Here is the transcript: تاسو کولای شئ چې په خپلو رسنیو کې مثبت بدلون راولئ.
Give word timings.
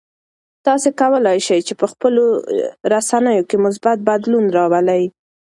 تاسو 0.65 0.87
کولای 1.01 1.37
شئ 1.47 1.59
چې 1.67 1.73
په 1.81 1.85
خپلو 1.91 2.23
رسنیو 2.93 3.47
کې 3.49 3.57
مثبت 3.65 3.97
بدلون 4.09 4.45
راولئ. 4.57 5.03